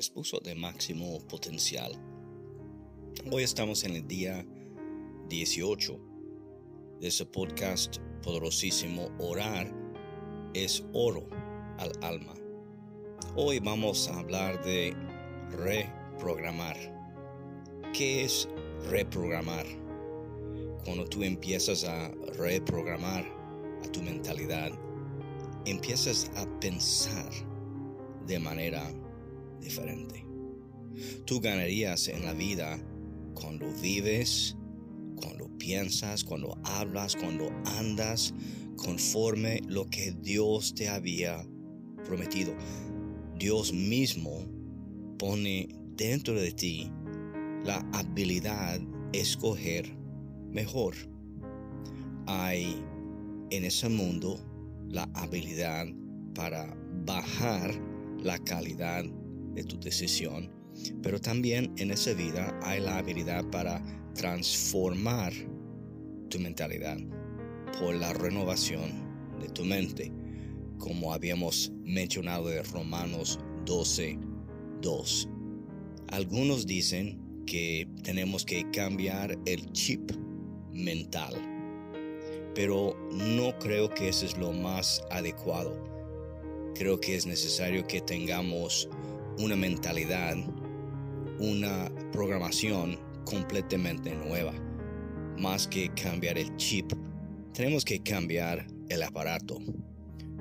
expuso 0.00 0.40
de 0.40 0.54
máximo 0.54 1.18
potencial. 1.28 1.92
Hoy 3.30 3.42
estamos 3.42 3.84
en 3.84 3.96
el 3.96 4.08
día 4.08 4.46
18 5.28 6.00
de 7.00 7.08
ese 7.08 7.26
podcast 7.26 7.98
poderosísimo 8.22 9.10
Orar 9.18 9.70
es 10.54 10.82
oro 10.94 11.28
al 11.76 11.92
alma. 12.00 12.32
Hoy 13.36 13.58
vamos 13.58 14.08
a 14.08 14.20
hablar 14.20 14.64
de 14.64 14.96
reprogramar. 15.50 16.78
¿Qué 17.92 18.24
es 18.24 18.48
reprogramar? 18.88 19.66
Cuando 20.82 21.04
tú 21.04 21.22
empiezas 21.24 21.84
a 21.84 22.08
reprogramar 22.38 23.26
a 23.84 23.92
tu 23.92 24.00
mentalidad, 24.00 24.70
empiezas 25.66 26.30
a 26.36 26.46
pensar 26.58 27.30
de 28.26 28.38
manera 28.38 28.90
diferente. 29.60 30.26
Tú 31.24 31.40
ganarías 31.40 32.08
en 32.08 32.24
la 32.24 32.32
vida 32.32 32.78
cuando 33.34 33.72
vives, 33.80 34.56
cuando 35.16 35.48
piensas, 35.58 36.24
cuando 36.24 36.58
hablas, 36.64 37.16
cuando 37.16 37.50
andas 37.78 38.34
conforme 38.76 39.60
lo 39.66 39.86
que 39.86 40.12
Dios 40.12 40.74
te 40.74 40.88
había 40.88 41.46
prometido. 42.04 42.54
Dios 43.38 43.72
mismo 43.72 44.46
pone 45.18 45.68
dentro 45.96 46.34
de 46.34 46.52
ti 46.52 46.90
la 47.64 47.86
habilidad 47.92 48.80
escoger 49.12 49.96
mejor. 50.50 50.94
Hay 52.26 52.82
en 53.50 53.64
ese 53.64 53.88
mundo 53.88 54.38
la 54.88 55.08
habilidad 55.14 55.86
para 56.34 56.76
bajar 57.04 57.74
la 58.22 58.38
calidad 58.38 59.04
de 59.54 59.64
tu 59.64 59.78
decisión, 59.78 60.50
pero 61.02 61.20
también 61.20 61.72
en 61.76 61.90
esa 61.90 62.12
vida 62.14 62.58
hay 62.62 62.80
la 62.80 62.98
habilidad 62.98 63.44
para 63.50 63.82
transformar 64.14 65.32
tu 66.28 66.38
mentalidad 66.38 66.98
por 67.78 67.94
la 67.94 68.12
renovación 68.12 69.10
de 69.40 69.48
tu 69.48 69.64
mente, 69.64 70.12
como 70.78 71.12
habíamos 71.12 71.72
mencionado 71.84 72.48
de 72.48 72.62
Romanos 72.62 73.38
12, 73.66 74.18
2. 74.82 75.28
Algunos 76.08 76.66
dicen 76.66 77.20
que 77.46 77.88
tenemos 78.02 78.44
que 78.44 78.68
cambiar 78.70 79.38
el 79.46 79.70
chip 79.72 80.12
mental, 80.72 81.34
pero 82.54 82.96
no 83.12 83.58
creo 83.58 83.88
que 83.90 84.08
eso 84.08 84.26
es 84.26 84.36
lo 84.36 84.52
más 84.52 85.02
adecuado. 85.10 85.72
Creo 86.74 87.00
que 87.00 87.16
es 87.16 87.26
necesario 87.26 87.86
que 87.86 88.00
tengamos 88.00 88.88
una 89.40 89.56
mentalidad, 89.56 90.36
una 91.38 91.90
programación 92.12 92.98
completamente 93.24 94.14
nueva, 94.14 94.52
más 95.38 95.66
que 95.66 95.88
cambiar 95.94 96.38
el 96.38 96.54
chip 96.56 96.92
tenemos 97.52 97.84
que 97.84 98.00
cambiar 98.00 98.66
el 98.88 99.02
aparato. 99.02 99.58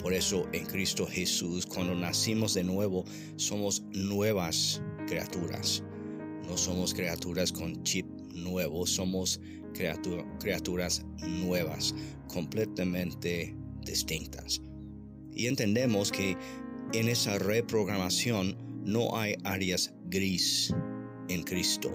Por 0.00 0.12
eso 0.12 0.48
en 0.52 0.64
Cristo 0.66 1.06
Jesús, 1.06 1.66
cuando 1.66 1.94
nacimos 1.94 2.54
de 2.54 2.64
nuevo, 2.64 3.04
somos 3.36 3.82
nuevas 3.92 4.80
criaturas. 5.06 5.82
No 6.48 6.56
somos 6.56 6.94
criaturas 6.94 7.52
con 7.52 7.82
chip 7.82 8.06
nuevo, 8.34 8.86
somos 8.86 9.40
criaturas 9.74 11.04
nuevas, 11.26 11.94
completamente 12.28 13.54
distintas. 13.84 14.62
Y 15.34 15.46
entendemos 15.46 16.10
que 16.10 16.36
en 16.92 17.08
esa 17.08 17.38
reprogramación 17.38 18.56
no 18.84 19.16
hay 19.16 19.34
áreas 19.44 19.92
gris 20.06 20.74
en 21.28 21.42
Cristo. 21.42 21.90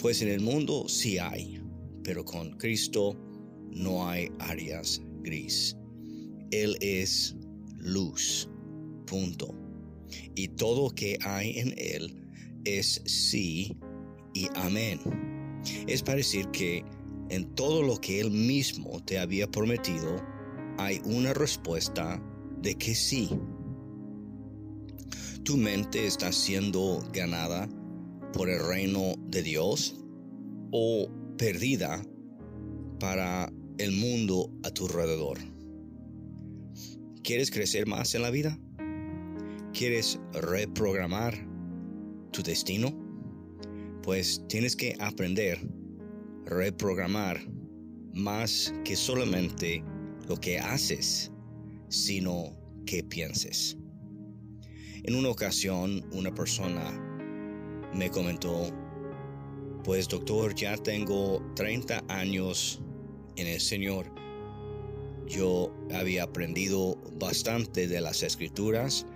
Pues 0.00 0.22
en 0.22 0.28
el 0.28 0.40
mundo 0.40 0.88
sí 0.88 1.18
hay, 1.18 1.60
pero 2.02 2.24
con 2.24 2.56
Cristo 2.58 3.16
no 3.70 4.08
hay 4.08 4.30
áreas 4.38 5.02
gris. 5.22 5.76
Él 6.50 6.76
es 6.80 7.36
luz. 7.76 8.48
Punto. 9.06 9.54
Y 10.34 10.48
todo 10.48 10.90
que 10.90 11.18
hay 11.22 11.58
en 11.58 11.74
Él 11.76 12.26
es 12.64 13.02
sí 13.04 13.76
y 14.34 14.48
amén. 14.54 15.00
Es 15.86 16.02
para 16.02 16.18
decir 16.18 16.48
que 16.48 16.84
en 17.30 17.54
todo 17.54 17.82
lo 17.82 17.96
que 17.96 18.20
Él 18.20 18.30
mismo 18.30 19.02
te 19.04 19.18
había 19.18 19.50
prometido, 19.50 20.16
hay 20.78 21.00
una 21.04 21.34
respuesta 21.34 22.22
de 22.60 22.74
que 22.76 22.94
sí. 22.94 23.30
¿Tu 25.46 25.56
mente 25.56 26.08
está 26.08 26.32
siendo 26.32 27.08
ganada 27.12 27.68
por 28.32 28.50
el 28.50 28.66
reino 28.66 29.14
de 29.28 29.44
Dios 29.44 29.94
o 30.72 31.08
perdida 31.38 32.02
para 32.98 33.52
el 33.78 33.92
mundo 33.92 34.50
a 34.64 34.70
tu 34.70 34.86
alrededor. 34.86 35.38
¿Quieres 37.22 37.52
crecer 37.52 37.86
más 37.86 38.16
en 38.16 38.22
la 38.22 38.30
vida? 38.30 38.58
¿Quieres 39.72 40.18
reprogramar 40.32 41.38
tu 42.32 42.42
destino? 42.42 42.92
Pues 44.02 44.42
tienes 44.48 44.74
que 44.74 44.96
aprender 44.98 45.60
a 46.46 46.50
reprogramar 46.50 47.38
más 48.14 48.74
que 48.84 48.96
solamente 48.96 49.84
lo 50.28 50.40
que 50.40 50.58
haces, 50.58 51.30
sino 51.88 52.58
que 52.84 53.04
pienses. 53.04 53.78
En 55.06 55.14
una 55.14 55.28
ocasión, 55.28 56.04
una 56.10 56.34
persona 56.34 56.90
me 57.94 58.10
comentó, 58.10 58.72
pues 59.84 60.08
doctor, 60.08 60.52
ya 60.56 60.76
tengo 60.76 61.40
30 61.54 62.02
años 62.08 62.80
en 63.36 63.46
el 63.46 63.60
Señor. 63.60 64.12
Yo 65.28 65.72
había 65.94 66.24
aprendido 66.24 66.96
bastante 67.20 67.86
de 67.86 68.00
las 68.00 68.24
escrituras 68.24 69.06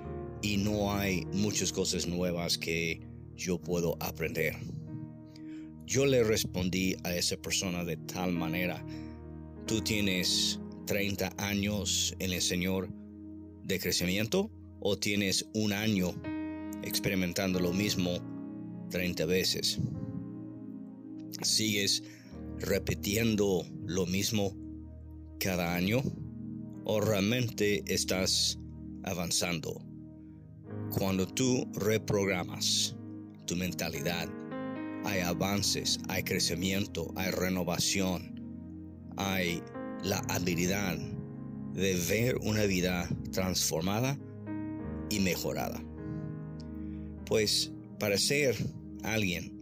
y 0.42 0.58
no 0.58 0.94
hay 0.94 1.26
muchas 1.32 1.72
cosas 1.72 2.06
nuevas 2.06 2.56
que 2.56 3.00
yo 3.34 3.58
puedo 3.58 3.96
aprender. 3.98 4.54
Yo 5.86 6.06
le 6.06 6.22
respondí 6.22 6.94
a 7.02 7.16
esa 7.16 7.36
persona 7.36 7.84
de 7.84 7.96
tal 7.96 8.30
manera, 8.30 8.86
tú 9.66 9.80
tienes 9.80 10.60
30 10.86 11.32
años 11.36 12.14
en 12.20 12.32
el 12.32 12.42
Señor 12.42 12.88
de 13.64 13.80
crecimiento 13.80 14.52
o 14.80 14.98
tienes 14.98 15.46
un 15.54 15.72
año 15.72 16.14
experimentando 16.82 17.60
lo 17.60 17.72
mismo 17.72 18.18
30 18.90 19.26
veces. 19.26 19.78
Sigues 21.42 22.02
repitiendo 22.58 23.64
lo 23.86 24.06
mismo 24.06 24.54
cada 25.38 25.74
año 25.74 26.02
o 26.84 27.00
realmente 27.00 27.82
estás 27.86 28.58
avanzando? 29.04 29.80
Cuando 30.90 31.26
tú 31.26 31.66
reprogramas 31.74 32.96
tu 33.46 33.56
mentalidad, 33.56 34.28
hay 35.04 35.20
avances, 35.20 35.98
hay 36.08 36.22
crecimiento, 36.22 37.12
hay 37.16 37.30
renovación, 37.30 38.34
hay 39.16 39.62
la 40.02 40.18
habilidad 40.28 40.98
de 41.72 41.94
ver 42.08 42.36
una 42.42 42.64
vida 42.64 43.08
transformada 43.32 44.18
y 45.10 45.20
mejorada. 45.20 45.82
Pues 47.26 47.72
para 47.98 48.16
ser 48.16 48.56
alguien 49.02 49.60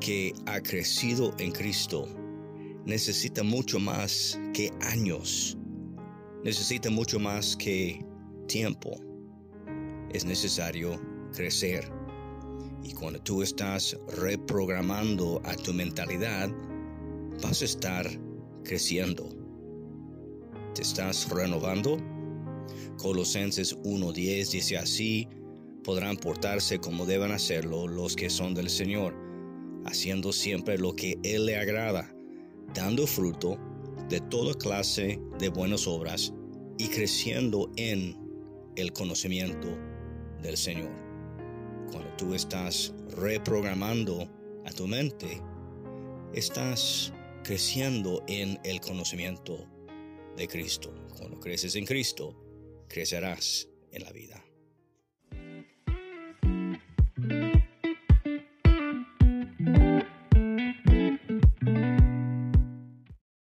que 0.00 0.32
ha 0.46 0.60
crecido 0.60 1.34
en 1.38 1.52
Cristo 1.52 2.08
necesita 2.84 3.42
mucho 3.42 3.78
más 3.78 4.38
que 4.52 4.70
años, 4.80 5.56
necesita 6.42 6.90
mucho 6.90 7.18
más 7.18 7.56
que 7.56 8.04
tiempo. 8.48 9.00
Es 10.12 10.24
necesario 10.24 11.00
crecer. 11.34 11.90
Y 12.82 12.92
cuando 12.92 13.20
tú 13.20 13.42
estás 13.42 13.96
reprogramando 14.16 15.40
a 15.44 15.56
tu 15.56 15.72
mentalidad, 15.72 16.50
vas 17.42 17.62
a 17.62 17.64
estar 17.64 18.06
creciendo. 18.62 19.28
¿Te 20.74 20.82
estás 20.82 21.28
renovando? 21.30 21.96
Colosenses 22.98 23.76
1.10 23.78 24.50
dice 24.50 24.76
así, 24.76 25.28
podrán 25.82 26.16
portarse 26.16 26.78
como 26.78 27.06
deben 27.06 27.32
hacerlo 27.32 27.86
los 27.86 28.16
que 28.16 28.30
son 28.30 28.54
del 28.54 28.70
Señor 28.70 29.24
haciendo 29.84 30.32
siempre 30.32 30.78
lo 30.78 30.94
que 30.94 31.18
Él 31.22 31.46
le 31.46 31.56
agrada, 31.56 32.14
dando 32.74 33.06
fruto 33.06 33.58
de 34.08 34.20
toda 34.20 34.54
clase 34.54 35.20
de 35.38 35.48
buenas 35.48 35.86
obras 35.86 36.32
y 36.78 36.88
creciendo 36.88 37.70
en 37.76 38.16
el 38.76 38.92
conocimiento 38.92 39.68
del 40.42 40.56
Señor. 40.56 40.90
Cuando 41.90 42.10
tú 42.16 42.34
estás 42.34 42.92
reprogramando 43.16 44.28
a 44.64 44.72
tu 44.72 44.86
mente, 44.86 45.40
estás 46.32 47.12
creciendo 47.44 48.22
en 48.26 48.58
el 48.64 48.80
conocimiento 48.80 49.66
de 50.36 50.48
Cristo. 50.48 50.92
Cuando 51.16 51.38
creces 51.38 51.76
en 51.76 51.84
Cristo, 51.84 52.34
crecerás 52.94 53.68
en 53.90 54.04
la 54.04 54.12
vida. 54.12 54.40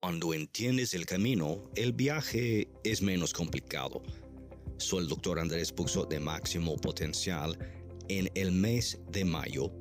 Cuando 0.02 0.34
entiendes 0.34 0.92
el 0.92 1.06
camino, 1.06 1.70
el 1.76 1.94
viaje 1.94 2.68
es 2.84 3.00
menos 3.00 3.32
complicado. 3.32 4.02
Soy 4.76 5.04
el 5.04 5.08
doctor 5.08 5.38
Andrés 5.38 5.74
Buxo 5.74 6.04
de 6.04 6.20
Máximo 6.20 6.76
Potencial. 6.76 7.58
En 8.10 8.28
el 8.34 8.52
mes 8.52 9.00
de 9.10 9.24
mayo 9.24 9.72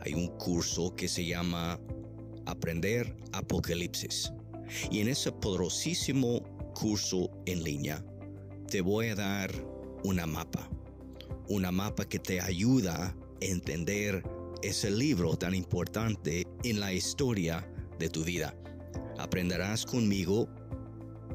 hay 0.00 0.14
un 0.14 0.36
curso 0.36 0.96
que 0.96 1.06
se 1.06 1.24
llama 1.24 1.78
Aprender 2.44 3.16
Apocalipsis. 3.30 4.32
Y 4.90 4.98
en 4.98 5.06
ese 5.06 5.30
poderosísimo 5.30 6.42
curso 6.74 7.30
en 7.46 7.62
línea 7.62 8.04
te 8.66 8.80
voy 8.80 9.08
a 9.08 9.14
dar 9.14 9.50
una 10.04 10.26
mapa. 10.26 10.68
Una 11.48 11.70
mapa 11.70 12.04
que 12.04 12.18
te 12.18 12.40
ayuda 12.40 13.06
a 13.06 13.14
entender 13.40 14.24
ese 14.62 14.90
libro 14.90 15.36
tan 15.36 15.54
importante 15.54 16.46
en 16.64 16.80
la 16.80 16.92
historia 16.92 17.68
de 17.98 18.08
tu 18.08 18.24
vida. 18.24 18.54
Aprenderás 19.18 19.86
conmigo, 19.86 20.48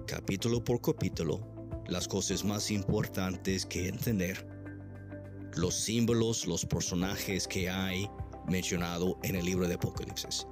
capítulo 0.07 0.63
por 0.63 0.81
capítulo, 0.81 1.39
las 1.87 2.07
cosas 2.07 2.43
más 2.43 2.69
importantes 2.69 3.65
que 3.65 3.87
entender, 3.87 4.45
los 5.55 5.75
símbolos, 5.75 6.45
los 6.47 6.65
personajes 6.65 7.47
que 7.47 7.69
hay 7.69 8.09
mencionado 8.47 9.17
en 9.23 9.35
el 9.35 9.45
libro 9.45 9.67
de 9.67 9.75
Apocalipsis, 9.75 10.45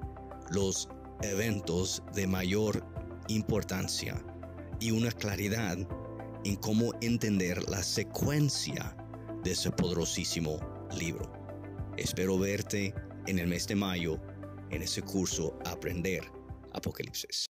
los 0.51 0.87
eventos 1.21 2.01
de 2.15 2.27
mayor 2.27 2.85
importancia 3.27 4.23
y 4.79 4.91
una 4.91 5.11
claridad 5.11 5.77
en 6.43 6.55
cómo 6.55 6.93
entender 7.01 7.67
la 7.69 7.83
secuencia 7.83 8.95
de 9.43 9.51
ese 9.51 9.71
poderosísimo 9.71 10.59
libro. 10.97 11.31
Espero 11.97 12.37
verte 12.37 12.93
en 13.27 13.39
el 13.39 13.47
mes 13.47 13.67
de 13.67 13.75
mayo 13.75 14.19
en 14.69 14.81
ese 14.81 15.01
curso 15.01 15.57
Aprender 15.65 16.23
Apocalipsis. 16.73 17.48